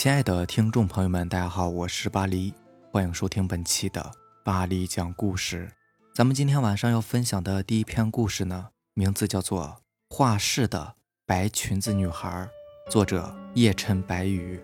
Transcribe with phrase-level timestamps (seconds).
[0.00, 2.54] 亲爱的听众朋友们，大家好，我是巴黎，
[2.92, 4.12] 欢迎收听本期的
[4.44, 5.68] 巴黎讲故事。
[6.14, 9.64] 咱们今天晚上要分享的第一篇故事呢，名字叫做
[10.16, 10.94] 《画室的
[11.26, 12.48] 白裙子女孩》，
[12.92, 14.60] 作者叶琛白羽。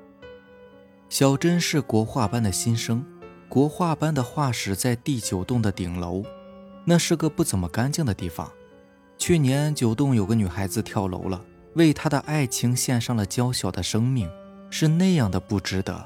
[1.08, 3.04] 小珍是国画班的新生，
[3.48, 6.22] 国画班的画室在第九栋的顶楼，
[6.84, 8.52] 那是个不怎么干净的地方。
[9.18, 14.30] 去年九栋有个女孩子跳楼了，为她的爱情献上了娇小的生命，
[14.76, 16.04] 是那样的不值得。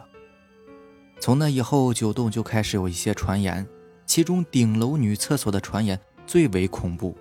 [1.18, 3.66] 从那以后，九栋就开始有一些传言，
[4.04, 7.16] 其中顶楼女厕所的传言最为恐怖，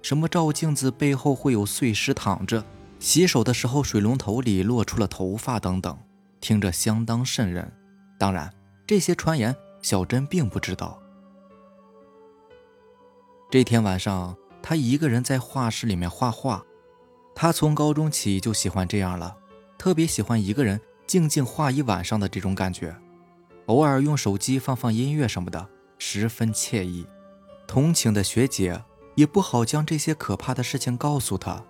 [0.00, 2.64] 什么照镜子背后会有碎尸躺着，
[3.00, 5.98] 洗手的时候水龙头里落出了头发等等，
[6.40, 7.72] 听着相当瘆人。
[8.16, 8.48] 当然，
[8.86, 11.02] 这些传言小珍并不知道。
[13.50, 14.36] 这天晚上。
[14.64, 16.64] 他一个人在画室里面画画，
[17.34, 19.36] 他从高中起就喜欢这样了，
[19.76, 20.80] 特别喜欢一个人
[21.12, 22.96] 静静画一晚上的这种感觉，
[23.66, 25.68] 偶尔用手机放放音乐什么的，
[25.98, 27.06] 十分惬意。
[27.66, 28.82] 同情的学姐
[29.14, 31.62] 也不好将这些可怕的事情告诉他，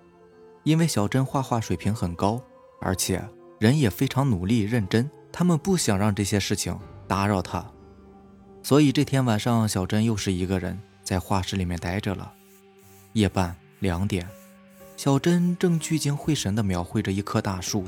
[0.62, 2.40] 因为小珍画画水平很高，
[2.80, 3.20] 而且
[3.58, 7.68] 人也非常努力认真，他们不想让这些事情打扰他，
[8.62, 12.32] 所以这天晚上小珍又是一个人在画室里面待着了。
[13.14, 14.24] 夜半两点，
[14.96, 17.84] 小珍正聚精会神地描绘着一棵大树。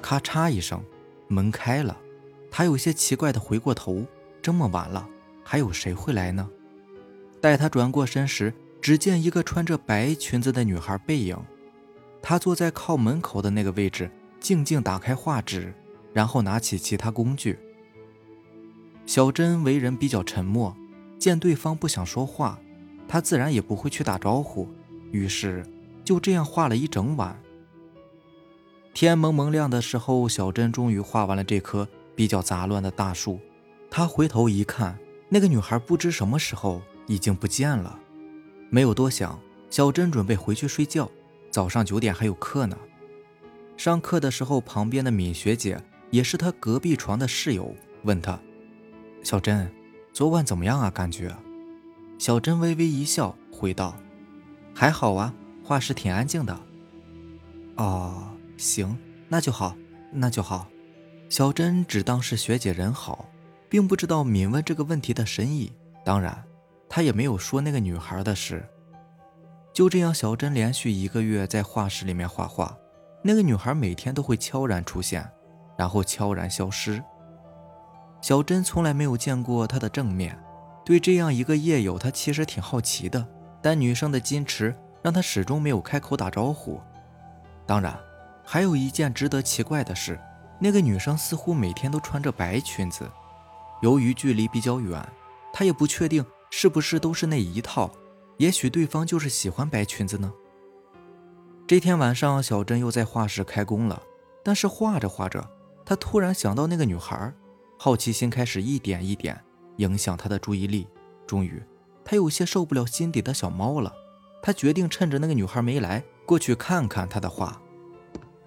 [0.00, 0.82] 咔嚓一声，
[1.28, 1.96] 门开了。
[2.50, 4.04] 他有些奇怪地回过头：
[4.40, 5.08] 这么晚了，
[5.42, 6.48] 还有谁会来呢？
[7.40, 11.36] 待他转过身时，只见一个穿着白裙子的女孩背影。
[12.22, 15.72] 她坐在靠门口的那个位置，静静打开画纸，
[16.12, 17.58] 然后拿起其他工具。
[19.04, 20.76] 小珍为人比较沉默，
[21.18, 22.58] 见对方不想说话。
[23.08, 24.68] 他自然也不会去打招呼，
[25.12, 25.64] 于是
[26.04, 27.38] 就这样画了一整晚。
[28.96, 33.38] 天蒙蒙亮的时候，小珍终于画完了这棵比较杂乱的大树。
[33.90, 34.98] 她回头一看，
[35.28, 38.00] 那个女孩不知什么时候已经不见了。
[38.70, 41.10] 没有多想，小珍准备回去睡觉，
[41.50, 42.78] 早上九点还有课呢。
[43.76, 45.78] 上课的时候，旁边的敏学姐
[46.10, 48.40] 也是她隔壁床的室友，问她
[49.22, 49.70] ：“小珍，
[50.14, 50.88] 昨晚怎么样啊？
[50.88, 51.36] 感觉？”
[52.16, 53.94] 小珍微微一笑，回道
[54.72, 56.58] ：“还好啊，画室挺安静的。
[57.76, 58.96] ”“哦，行，
[59.28, 59.76] 那就好，
[60.10, 60.66] 那就好。”
[61.28, 63.26] 小珍只当是学姐人好，
[63.68, 65.72] 并不知道敏问这个问题的深意。
[66.04, 66.44] 当然，
[66.88, 68.64] 她也没有说那个女孩的事。
[69.72, 72.76] 就这样，小珍连续一个月在画室里面画画。
[73.22, 75.28] 那个女孩每天都会悄然出现，
[75.76, 77.02] 然后悄然消失。
[78.22, 80.38] 小珍从来没有见过她的正面。
[80.84, 83.26] 对这样一个夜友，他其实挺好奇的，
[83.60, 84.72] 但女生的矜持
[85.02, 86.80] 让他始终没有开口打招呼。
[87.66, 87.98] 当然，
[88.48, 90.18] 还有一件值得奇怪的是，
[90.60, 93.10] 那个女生似乎每天都穿着白裙子。
[93.82, 95.04] 由于距离比较远，
[95.52, 97.90] 他也不确定是不是都是那一套，
[98.36, 100.32] 也许对方就是喜欢白裙子呢。
[101.66, 104.00] 这天晚上，小珍又在画室开工了，
[104.44, 105.44] 但是画着画着，
[105.84, 107.34] 她突然想到那个女孩，
[107.76, 109.38] 好奇心开始一点一点。
[109.78, 110.86] 影响她的注意力，
[111.26, 111.62] 终于，
[112.04, 113.92] 她有些受不了心底的小猫了。
[114.40, 117.60] 她决定趁着那个女孩没来，过去看看她的画。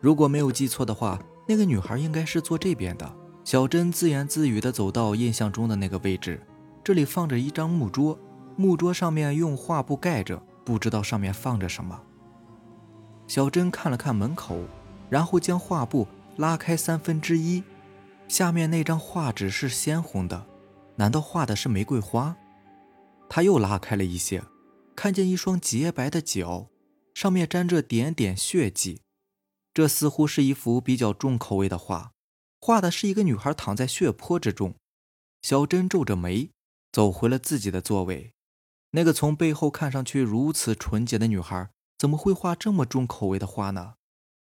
[0.01, 3.15] 如果没有记错的话，那个女孩应该是坐这边的。
[3.43, 6.39] 小珍自言自语地走到印象中的那个位置，
[6.83, 8.17] 这里放着一张木桌，
[8.55, 11.99] 木桌上面用画布盖着，不知道上面放着什么。
[13.27, 14.59] 小珍看了看门口，
[15.09, 17.63] 然后将画布拉开三分之一，
[18.27, 20.45] 下面那张画纸是鲜红的。
[20.95, 22.35] 难道画的是玫瑰花？
[23.27, 24.43] 她又拉开了一些，
[24.95, 26.67] 看见一双洁白的脚，
[27.13, 29.01] 上面沾着点点血迹。
[29.79, 32.11] 这似乎是一幅比较重口味的画，
[32.59, 34.75] 画的是一个女孩躺在血泊之中。
[35.41, 36.51] 小珍皱着眉，
[36.91, 38.33] 走回了自己的座位。
[38.91, 43.93] 那个从背后看上去如此纯洁的女孩，怎么会画这么重口味的画呢？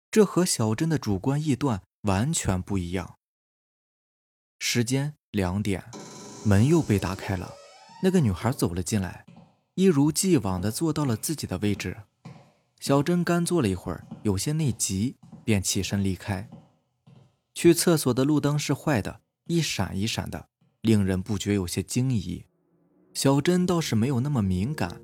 [0.10, 3.18] 这和小珍的主观臆断完全不一样。
[4.58, 5.84] 时间两点。
[6.44, 7.54] 门又被打开了，
[8.02, 9.28] 那个女孩走了进来，
[9.76, 11.96] 一如既往地坐到了自己的位置。
[12.80, 15.17] 小珍干坐了一会儿，有些内急，
[15.48, 16.50] 便起身离开。
[17.56, 20.50] 去厕所的路灯是坏的，一闪一闪的，
[20.82, 22.44] 令人不觉有些惊疑。
[23.14, 25.00] 小珍倒是没有那么敏感，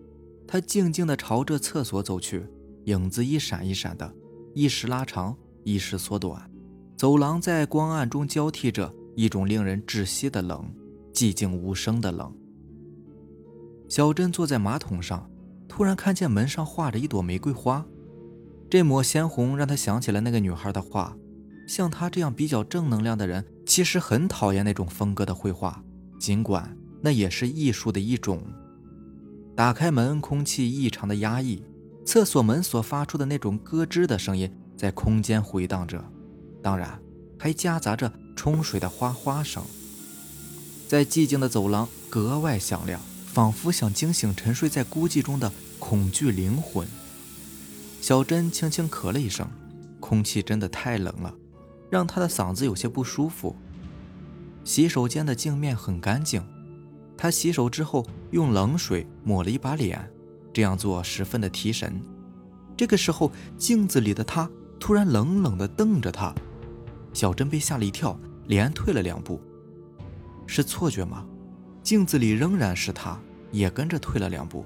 [0.45, 2.45] 她静静地朝着厕所走去，
[2.87, 4.13] 影子一闪一闪的，
[4.53, 6.51] 一时拉长，一时缩短。
[6.97, 10.69] 走廊在光暗中交替着一种令人窒息的冷。
[11.13, 12.35] 寂静无声的冷。
[13.87, 15.29] 小珍坐在马桶上，
[15.69, 17.85] 突然看见门上画着一朵玫瑰花，
[18.73, 21.15] 这抹鲜红让他想起了那个女孩的画。
[21.67, 25.83] 像他这样比较正能量的人，其实很讨厌那种风格的绘画，
[26.19, 28.41] 尽管那也是艺术的一种。
[29.55, 31.61] 打开门，空气异常的压抑，
[32.03, 36.03] 厕所门所发出的那种咯吱的声音在空间回荡着，
[36.63, 36.99] 当然
[37.37, 39.63] 还夹杂着冲水的哗哗声，
[40.87, 46.87] 在寂静的走廊格外响亮，仿佛想惊醒沉睡在孤寂中的恐惧灵魂。
[48.03, 49.47] 小珍轻轻咳了一声，
[50.01, 51.33] 空气真的太冷了，
[51.89, 53.55] 让她的嗓子有些不舒服。
[54.65, 56.45] 洗手间的镜面很干净。
[57.15, 60.05] 她洗手之后，用冷水抹了一把脸，
[60.51, 61.97] 这样做十分的提神。
[62.75, 64.51] 这个时候，镜子里的他
[64.81, 66.35] 突然冷冷地瞪着他，
[67.13, 69.39] 小珍被吓了一跳，连退了两步。
[70.45, 71.25] 是错觉吗？
[71.81, 73.17] 镜子里仍然是他，
[73.53, 74.65] 也跟着退了两步。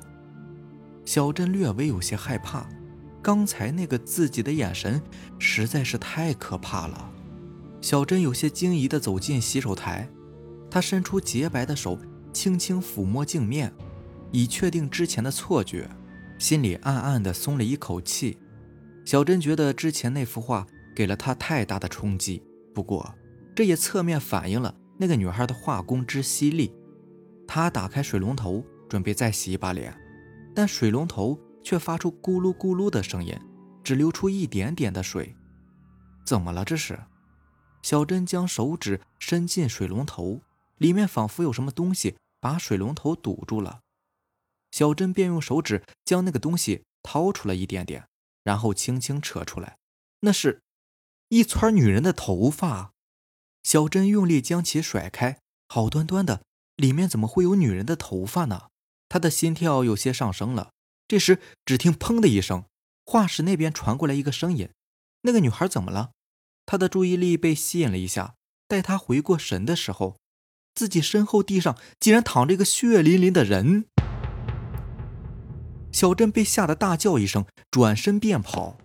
[1.05, 2.67] 小珍略微有些害怕，
[3.27, 5.01] 刚才那个自己的眼神
[5.37, 7.11] 实在是太可怕了。
[7.81, 10.07] 小珍有些惊疑地走进洗手台，
[10.71, 11.99] 她伸出洁白的手。
[12.31, 13.73] 轻轻抚摸镜面，
[14.31, 15.89] 以确定之前的错觉，
[16.37, 18.37] 心里暗暗地松了一口气。
[19.03, 20.65] 小珍觉得之前那幅画
[20.95, 22.41] 给了她太大的冲击，
[22.73, 23.13] 不过
[23.53, 26.71] 这也侧面反映了那个女孩的画工之犀利。
[27.45, 29.93] 她打开水龙头，准备再洗一把脸，
[30.55, 33.37] 但水龙头却发出咕噜咕噜的声音，
[33.83, 35.35] 只流出一点点的水。
[36.25, 36.65] 怎么了？
[36.65, 36.99] 这是？
[37.81, 40.41] 小珍将手指伸进水龙头，
[40.77, 42.17] 里面仿佛有什么东西。
[42.39, 43.81] 把水龙头堵住了，
[44.69, 48.07] 小珍便用手指将那个东西掏出了一点点，
[48.43, 49.77] 然后轻轻扯出来，
[50.19, 50.61] 那是
[51.29, 52.93] 一撮女人的头发。
[53.63, 56.43] 小珍用力将其甩开，好端端的，
[56.75, 58.67] 里面怎么会有女人的头发呢？
[59.09, 60.69] 她的心跳有些上升了。
[61.07, 62.65] 这时，只听“砰”的一声，
[63.05, 64.69] 画室那边传过来一个声音
[65.23, 66.11] ：“那个女孩怎么了？”
[66.65, 68.35] 她的注意力被吸引了一下，
[68.67, 70.17] 待她回过神的时候。
[70.75, 73.85] 自己身后地上竟然躺着一个血淋淋的人，
[75.91, 78.77] 小珍被吓得大叫一声，转身便跑。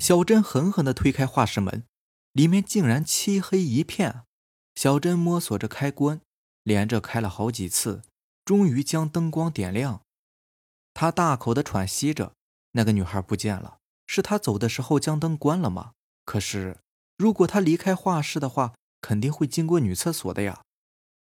[0.00, 1.84] 小珍狠狠地推开画室门，
[2.32, 4.22] 里面竟然漆黑一片。
[4.74, 6.20] 小珍摸索着开关，
[6.64, 8.02] 连着开了好几次，
[8.50, 10.02] 终于将灯光点亮。
[10.92, 12.32] 他大口的喘息着，
[12.72, 15.92] 那个女孩不见了，是她走的时候将灯关了吗？
[16.24, 16.78] 可是。
[17.16, 20.62] 如果他离开画室的话，肯定会经过女厕所的呀。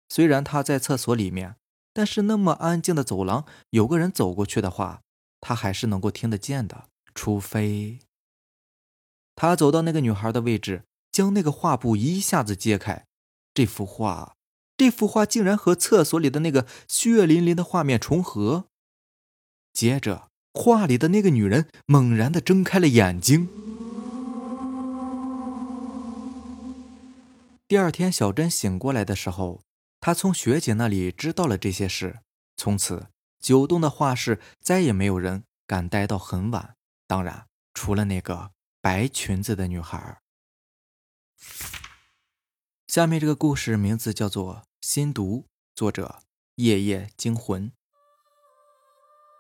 [0.10, 1.56] 虽然他在厕所里面，
[1.94, 5.02] 但是那么安静的走廊，有个人走过去的话，
[5.40, 6.90] 他还是能够听得见的。
[7.14, 8.00] 除非
[9.36, 10.84] 他走到那个女孩的位置，
[11.14, 13.06] 将那个画布一下子揭开，
[13.54, 14.35] 这幅画，
[14.78, 18.68] 这幅画竟然和厕所里的那个血淋淋的画面重合。
[19.72, 23.50] 接着，画里的那个女人猛然的睁开了眼睛。
[27.68, 29.62] 第二天，小珍醒过来的时候，
[30.00, 32.20] 她从学姐那里知道了这些事。
[32.56, 33.08] 从此，
[33.40, 36.76] 九栋的画室再也没有人敢待到很晚。
[37.08, 38.52] 当然，除了那个
[38.82, 40.22] 白裙子的女孩。
[42.88, 44.56] 下面这个故事名字叫做
[44.88, 45.38] 《心读》，
[45.74, 46.20] 作者
[46.58, 47.72] 夜夜惊魂。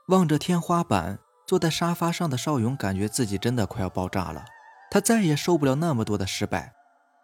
[0.08, 4.44] 望着天花板，坐在沙发上的邵勇感觉自己真的快要爆炸了。
[4.90, 6.74] 他再也受不了那么多的失败，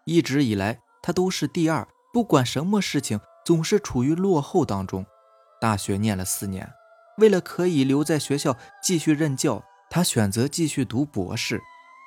[0.04, 0.78] 一直以来。
[1.02, 5.04] 他都是第二，不管什么事情总是处于落后当中。
[5.60, 6.72] 大学念了四年，
[7.18, 11.60] 为了可以留在学校继续任教，他选择继续读博士，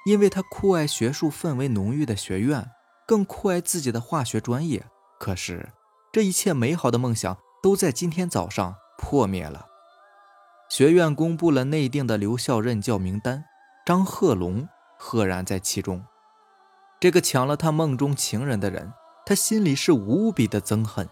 [0.05, 2.71] 因为他酷爱学术氛围浓郁的学院，
[3.05, 4.85] 更酷爱自己的化学专业。
[5.19, 5.73] 可是，
[6.15, 9.65] 这一切美好的梦想都在今天早上破灭了。
[10.69, 13.43] 学院公布了内定的留校任教名单，
[13.85, 14.65] 张鹤龙
[14.97, 16.05] 赫然在其中。
[17.01, 18.93] 这个抢了他梦中情人的人，
[19.25, 21.09] 他心里是无比的憎恨。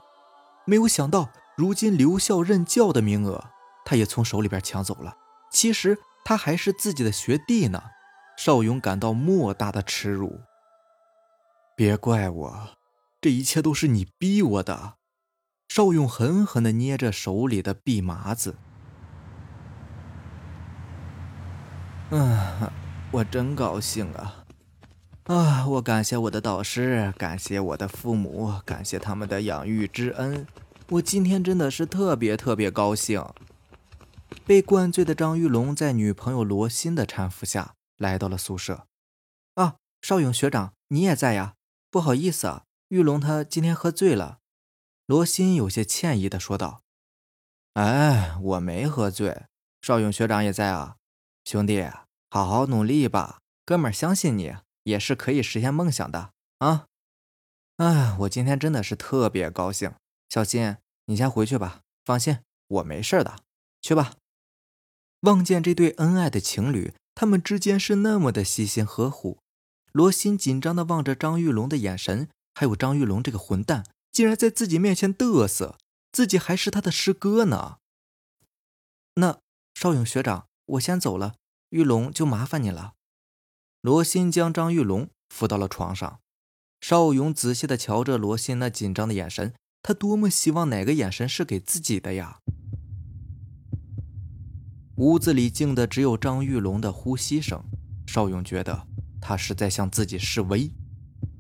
[0.63, 3.50] 没有想到，如今留校任教的名额，
[3.83, 5.17] 他也从手里边抢走了。
[5.51, 7.83] 其实他还是自己的学弟呢。
[8.38, 10.39] 邵勇感到莫大的耻辱。
[11.75, 12.69] 别怪我，
[13.23, 14.95] 这一切都是你逼我的。
[15.69, 18.57] 邵勇狠狠地捏着手里的蓖麻子。
[22.09, 22.69] 嗯，
[23.11, 24.43] 我真高兴啊。
[25.23, 25.65] 啊！
[25.65, 30.45] 我感谢我的导师，感谢我的父母，感谢他们的养育之恩。
[30.89, 33.25] 我今天真的是特别特别高兴。
[34.45, 38.85] 被灌醉的张玉龙在女朋友罗欣的搀扶下来到了宿舍。
[39.53, 41.53] 啊，邵勇学长，你也在呀？
[41.89, 42.63] 不好意思啊，
[42.93, 44.38] 玉龙他今天喝醉了。
[45.07, 46.83] 罗欣有些歉意的说道。
[47.73, 49.45] 哎，我没喝醉。
[49.81, 50.97] 邵勇学长也在啊，
[51.43, 51.89] 兄弟，
[52.29, 53.39] 好好努力吧。
[53.65, 56.85] 哥们儿，相信你也是可以实现梦想的啊！
[57.77, 59.95] 哎，我今天真的是特别高兴。
[60.29, 63.38] 小新，你先回去吧，放心，我没事的。
[63.81, 64.13] 去吧。
[65.21, 69.39] 望见这对恩爱的情侣，他们之间是那么的细心呵护。
[69.91, 75.77] 罗欣紧张的望着张玉龙的眼神，还有张玉龙这个混蛋，竟然在自己面前嘚瑟，
[76.12, 77.77] 自己还是他的师哥呢。
[79.15, 79.39] 那
[79.74, 81.36] 邵勇学长，我先走了，
[81.69, 82.93] 玉龙就麻烦你了。
[83.81, 86.19] 罗欣将张玉龙扶到了床上，
[86.79, 92.39] 邵勇仔细的瞧着罗欣那紧张的眼神，他多么希望哪个眼神是给自己的呀！
[94.98, 97.63] 屋子里静的只有张玉龙的呼吸声，
[98.05, 98.88] 邵勇觉得
[99.19, 100.72] 他是在向自己示威，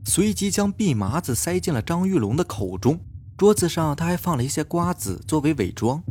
[0.05, 2.99] 随即将蓖麻子塞进了张玉龙的口中。
[3.37, 6.03] 桌子上他还放了一些瓜子作为伪装。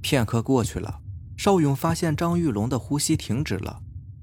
[0.00, 1.00] 片刻过去了，
[1.36, 3.80] 邵勇发现张玉龙的呼吸停止了。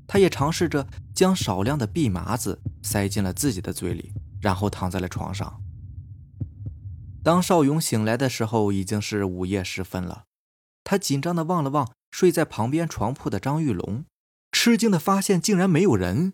[0.08, 5.62] 他也尝试着将少量的蓖麻子塞进了自己的嘴里，然后躺在了床上。
[7.24, 10.24] 当邵勇醒来的时候，已经是午夜时分了。
[10.84, 14.03] 他紧张地望了望睡在旁边床铺的张玉龙，
[14.51, 16.34] 吃惊地发现竟然没有人。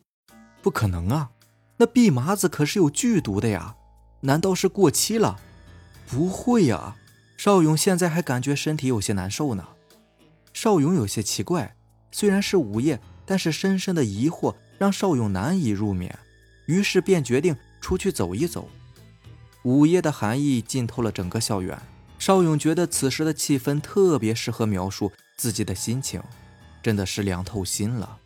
[0.61, 1.31] 不可能啊，
[1.77, 3.75] 那蓖麻子可是有剧毒的呀！
[4.21, 5.39] 难道是过期了？
[6.07, 6.95] 不会呀，
[7.37, 9.67] 邵勇现在还感觉身体有些难受呢。
[10.53, 11.75] 邵勇有些奇怪，
[12.11, 12.99] 虽然是午夜。
[13.29, 16.17] 但是深深的疑惑让邵勇难以入眠，
[16.65, 18.69] 于是便决定出去走一走。
[19.63, 21.77] 午夜的寒意浸透了整个校园，
[22.17, 26.23] 邵勇觉得此时的气氛特别适合描述自己的心情，
[26.81, 28.17] 真的是凉透心了。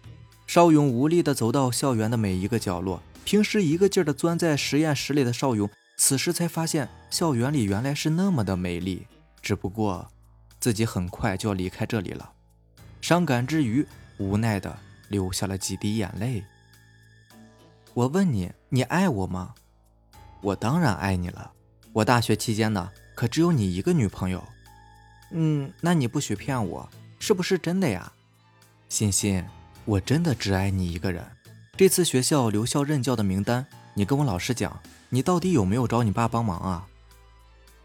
[0.45, 9.07] 邵勇无力地走到校园的每一个角落，平时一个劲儿地钻在实验室里的邵勇，此时才发现校园里原来是那么的美丽，
[9.41, 10.11] 只不过
[10.59, 12.33] 自己很快就要离开这里了。
[12.99, 13.85] 伤感之余，
[14.17, 14.77] 无奈的。
[15.11, 16.41] 流下了几滴眼泪。
[17.93, 19.53] 我问你，你爱我吗？
[20.39, 21.51] 我当然爱你了。
[21.91, 24.41] 我大学期间呢，可只有你一个女朋友。
[25.31, 28.09] 嗯，那你不许骗我，是不是真的呀？
[28.87, 29.45] 欣欣，
[29.83, 31.29] 我真的只爱你一个人。
[31.77, 36.87] 这次学校留校任教的名单，你跟我老师讲，你到底有没有找你爸帮忙啊？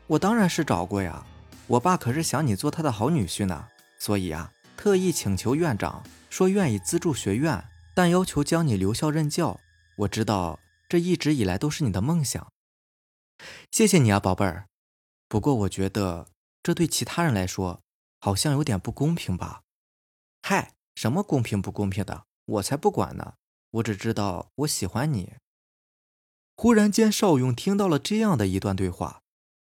[0.08, 1.24] 我当然是找过呀。
[1.68, 6.04] 我爸可是想你做他的好女婿呢，所以啊，特意请求院长。
[6.28, 7.64] 说愿意资助学院，
[7.94, 9.58] 但要求将你留校任教。
[9.98, 12.52] 我知道这一直以来都是你的梦想。
[13.70, 14.66] 谢谢你啊，宝贝儿。
[15.28, 16.26] 不过我觉得
[16.62, 17.80] 这对其他人来说
[18.20, 19.62] 好像有点不公平吧？
[20.42, 22.24] 嗨，什么公平不公平的？
[22.44, 23.34] 我才不管呢！
[23.76, 25.34] 我只知道我喜欢你。
[26.56, 29.20] 忽然间，邵勇听到了这样的一段对话，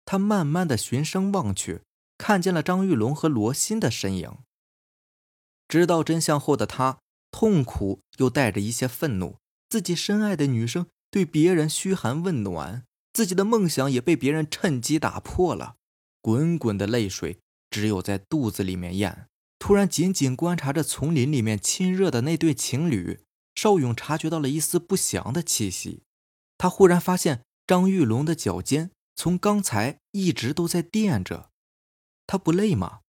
[0.05, 1.81] 他慢慢的循声望去，
[2.17, 4.37] 看见了张玉龙和罗欣的身影。
[5.67, 9.37] 知道真相后的他，痛苦又带着一些愤怒。
[9.69, 15.75] 自己深爱的女生对别人嘘寒问暖，自己的梦想也被别人趁机打破了。
[16.21, 17.39] 滚滚的泪水
[17.69, 19.27] 只有在肚子里面咽。
[19.59, 23.19] 突然，紧紧观察着丛林里面亲热的那对情侣，
[23.55, 26.03] 邵勇察觉到了一丝不祥的气息。
[26.57, 31.49] 他忽然发现张玉龙的脚尖从刚才一直都在垫着。
[32.27, 32.99] 他不累吗？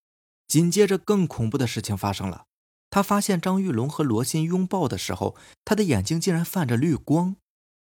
[0.47, 2.45] 紧接着，更恐怖的事情发生了。
[2.89, 5.35] 他发现张玉龙和罗欣拥抱的时候，
[5.65, 7.37] 他的眼睛竟然泛着绿光，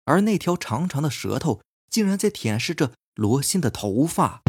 [0.05, 4.43] 而那条长长的舌头竟然在舔舐着罗欣的头发。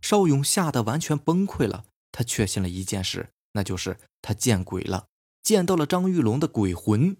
[0.00, 5.06] 邵勇吓得完全崩溃了，他确信了一件事，那就是他见鬼了，
[5.42, 7.16] 见到了张玉龙的鬼魂。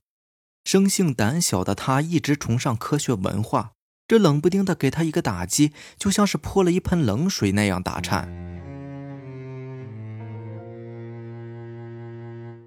[0.65, 3.73] 生性胆小的他一直崇尚科学文化，
[4.07, 8.29] 这冷不丁的给他一个打击，就像是泼了一盆冷水那样打颤。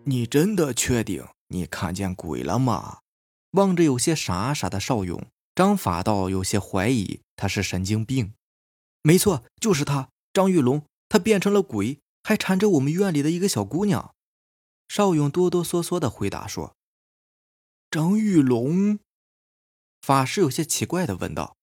[0.06, 3.00] 你真的确定你看见鬼了吗？
[3.52, 8.34] 望着有些傻傻的邵勇，张法道有些怀疑他是神经病。
[9.04, 12.00] 没错，就是他，张玉龙，他变成了鬼，
[12.30, 14.14] 还缠着我们院里的一个小姑娘。
[14.88, 16.76] 邵勇哆哆嗦嗦的回答说
[17.90, 19.00] ：“张玉龙。”
[20.00, 21.58] 法师有些奇怪的问道：“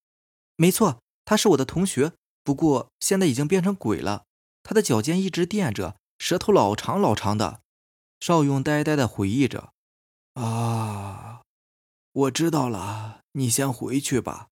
[0.58, 4.25] 没错，他是我的同学，不过现在已经变成鬼了。
[4.64, 7.62] 他的脚尖一直垫着，舌头老长老长的。”
[8.18, 9.73] 邵勇呆呆的回忆着
[10.35, 11.42] ：“啊，
[12.11, 14.49] 我知道了，你先回去吧。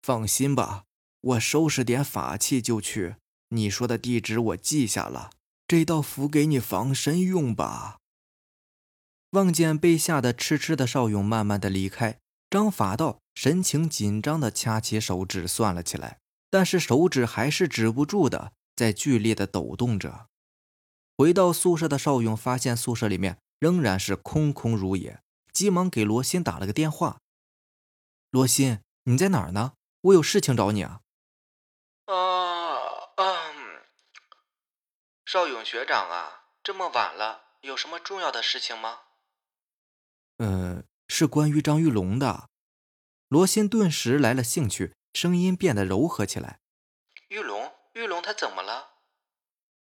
[0.00, 0.84] 放心吧，
[1.20, 3.16] 我收拾点法器就去。
[3.48, 5.30] 你说的地址我记下了，
[5.66, 7.98] 这道符给你防身用吧。”
[9.30, 12.18] 望见被吓得痴痴的邵勇慢慢的离开，
[12.48, 20.28] 张法道神情紧张的掐起手指算了起来，但是手指还是止不住的在剧烈的抖动着。
[21.18, 25.20] 回到宿舍的邵勇发现宿舍里面仍然是空空如也，
[25.52, 27.18] 急忙给罗欣打了个电话。
[28.30, 29.72] 罗欣，你在哪儿呢？
[30.02, 31.00] 我有事情找你啊。
[32.04, 32.14] 啊，
[35.26, 39.00] 邵勇学长啊，这么晚了，有什么重要的事情吗？
[40.36, 42.48] 呃，是关于张玉龙的。
[43.26, 46.60] 罗欣顿时来了兴趣，声音变得柔和起来。
[47.26, 48.98] 玉龙，玉龙他怎么了？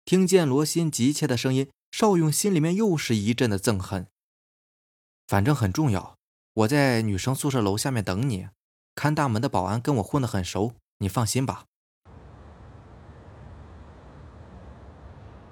[0.05, 4.07] 听见罗欣急切的声音，邵勇心里面又是一阵的憎恨。
[5.27, 6.17] 反正很重要，
[6.53, 8.47] 我在女生宿舍楼下面等你。
[8.95, 11.65] 看大门的保安跟我混得很熟，你放心吧。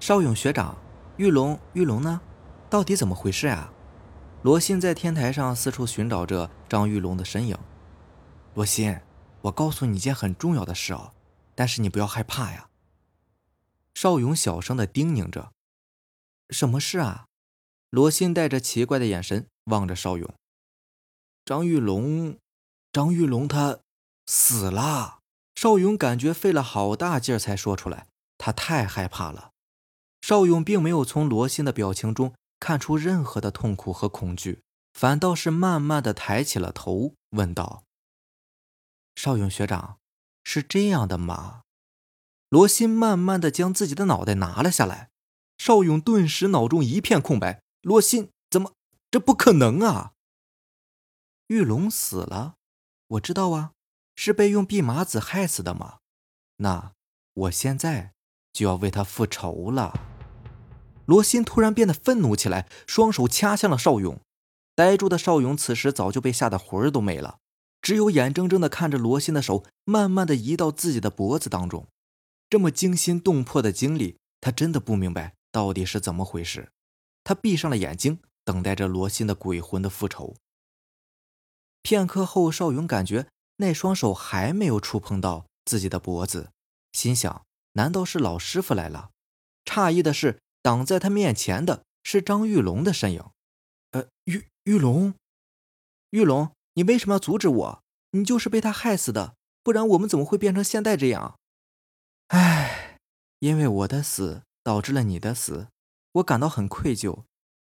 [0.06, 0.78] 邵勇学长，
[1.18, 2.22] 玉龙，玉龙呢？
[2.70, 3.74] 到底怎么回事啊？
[4.44, 7.58] 罗欣在天台上四处寻找着张玉龙的身影。
[8.54, 9.00] 罗欣，
[9.42, 11.14] 我告诉你一件很重要的事哦，
[11.56, 12.70] 但是你不要害怕呀。
[13.96, 15.52] 邵勇小声的叮咛着
[16.54, 17.26] ：“什么事啊？”
[17.90, 20.32] 罗欣带着奇怪的眼神望着邵勇。
[21.44, 22.38] 张玉龙，
[22.94, 23.80] 张玉龙他
[24.28, 25.22] 死了。
[25.56, 28.06] 邵勇感觉费了好大劲儿才说出来，
[28.38, 29.54] 他太害怕了。
[30.28, 37.84] 邵勇并没有从罗欣的表情中看出任何的痛苦和恐惧，反倒是慢慢的抬起了头，问道
[39.14, 40.00] ：“邵勇学长，
[40.44, 41.62] 是这样的吗？”
[42.50, 45.12] 罗欣慢慢的将自己的脑袋拿了下来，
[45.60, 47.62] 邵勇顿时脑中一片空白。
[47.84, 48.72] 罗欣，怎么？
[49.12, 50.14] 这不可能啊！
[51.46, 52.56] 玉龙死了，
[53.10, 53.74] 我知道啊，
[54.16, 56.00] 是被用蓖麻子害死的吗？
[56.58, 56.94] 那
[57.34, 58.14] 我现在
[58.52, 60.15] 就要为他复仇了。
[61.06, 64.20] 罗欣突然变得愤怒起来，双手掐向了邵勇。
[64.76, 67.38] 呆住的邵勇此时早就被吓得魂儿都没了，
[67.82, 71.88] 只有眼睁睁的看着罗欣的手慢慢的移到自己的脖子当中。
[72.50, 76.70] 这么惊心动魄的经历，他真的不明白到底是怎么回事。
[77.24, 80.36] 他闭上了眼睛，等待着罗欣的鬼魂的复仇。
[81.82, 86.52] 片刻后，邵勇感觉那双手还没有触碰到自己的脖子，
[86.92, 89.12] 心想：难道是老师傅来了？
[89.66, 93.24] 诧异的是，挡在他面前的是张玉龙的身影。
[93.92, 95.14] 呃，玉玉龙，
[96.10, 97.84] 玉龙，你为什么要阻止我？
[98.14, 101.38] 你就是被他害死的，不然我们怎么会变成现在这样？
[102.30, 102.98] 唉，
[103.38, 105.68] 因为我的死导致了你的死，
[106.14, 107.26] 我感到很愧疚。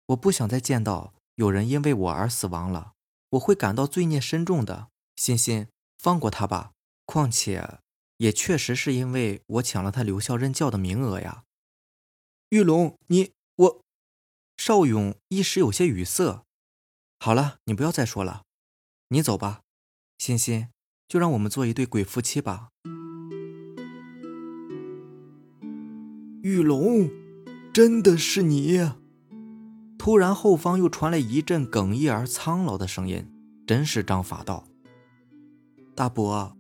[0.08, 2.94] 我不想再见到有人因为我而死亡了，
[3.30, 4.88] 我会感到罪孽深重的。
[5.16, 5.68] 欣欣，
[6.00, 6.72] 放过他吧。
[7.06, 7.78] 况且，
[8.18, 11.44] 也确实是因为我抢了他留校任教的名额呀。
[12.50, 13.82] 玉龙，你我，
[14.56, 16.46] 邵勇一时有些语塞。
[17.20, 18.44] 好了，你不要再说了，
[19.10, 19.64] 你走吧。
[20.18, 20.70] 欣欣，
[21.10, 22.70] 就让我们做一对鬼夫妻吧。
[26.42, 27.10] 玉龙，
[27.74, 28.80] 真的是你！
[30.00, 33.30] 突然，后方又传来一阵哽咽而苍老的声音，
[33.68, 34.64] 真是张法道。
[35.94, 36.56] 大伯，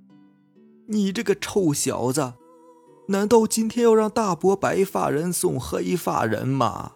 [0.88, 2.34] 你这个臭小子，
[3.07, 6.93] 难道今天要让大伯白发人送黑发人吗？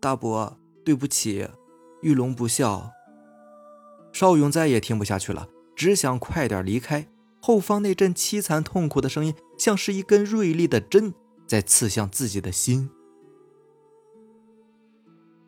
[0.00, 1.48] 大伯，对不起，
[2.00, 2.90] 玉龙不孝。
[4.12, 7.06] 邵勇再也听不下去了，只想快点离开。
[7.40, 11.14] 后方那阵凄惨痛苦的声音，像是一根锐利的针。
[11.46, 12.90] 在刺向自己的心。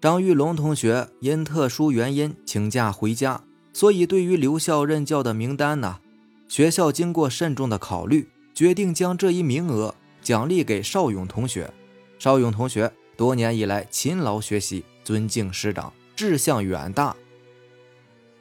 [0.00, 5.98] 张玉龙同学因特殊原因请假回家，所以对于留校任教的名单呢，
[6.46, 8.28] 学校经过慎重的考虑，
[8.58, 11.72] 决定将这一名额奖励给邵勇同学。
[12.18, 17.14] 邵勇同学多年以来勤劳学习，尊敬师长，志向远大。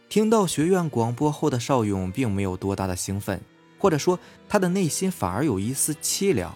[0.09, 3.39] 听到学院广播后的邵勇，并没有多大的兴奋，
[3.77, 4.17] 或者说
[4.49, 6.51] 他的内心反而有一丝凄凉。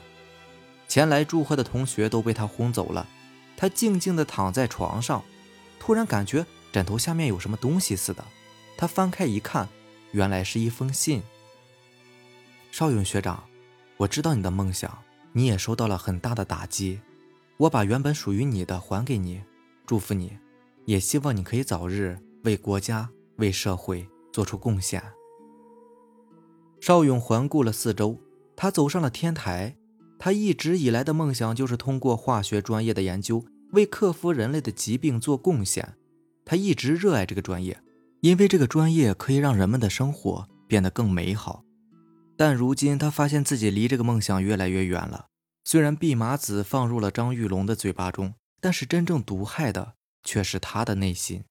[0.88, 3.08] 前来祝贺的同学都被他轰走了，
[3.56, 5.24] 他静静地躺在床上，
[5.80, 8.26] 突然感觉枕头下面有什么东西似的。
[8.76, 9.70] 他翻开一看，
[10.14, 11.22] 原来是一封信。
[12.72, 13.44] 邵勇学长，
[14.02, 14.98] 我知道你的梦想，
[15.32, 17.00] 你也受到了很大的打击，
[17.58, 19.40] 我把原本属于你的还给你，
[19.86, 20.36] 祝福你，
[20.86, 25.04] 也希望你可以早日为国家、为社会做出贡献。
[26.80, 28.18] 邵勇环顾了四周，
[28.56, 29.76] 他走上了天台。
[30.18, 35.96] 他一直以来的梦想就是通过化学专业的研究，为克服人类的疾病做贡献。
[36.44, 37.80] 他一直热爱这个专业，
[38.22, 41.64] 因为这个专业可以让人们的生活变得更美好。
[42.42, 45.28] 但如今他发现自己离这个梦想越来越远了。
[45.64, 51.44] 虽然弼马子放入了张玉龙的嘴巴中，但是真正毒害的却是他的内心。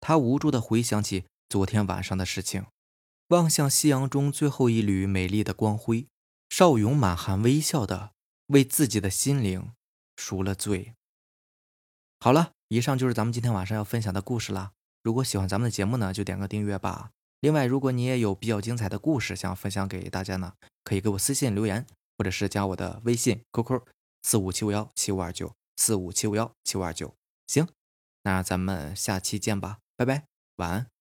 [0.00, 2.64] 他无助地回想起昨天晚上的事情，
[3.28, 6.06] 望向夕阳中最后一缕美丽的光辉。
[6.48, 8.12] 邵勇满含微笑的
[8.46, 9.72] 为自己的心灵
[10.16, 10.94] 赎了罪。
[12.18, 12.52] 好了。
[12.68, 14.72] 以上就是咱们今天晚上要分享的故事啦。
[15.02, 17.10] 如果喜欢咱们的节目呢，就点个订阅吧。
[17.42, 20.52] 另外，如果你也有比较精彩的故事想分享给大家呢，
[20.84, 21.84] 可以给我私信留言，
[22.16, 23.82] 或者是加我的微信 QQ
[24.22, 27.12] 四五七五幺七五二九四五七五幺七五二九。
[27.48, 27.66] 行，
[28.22, 30.91] 那咱们下期见吧，拜拜，晚安。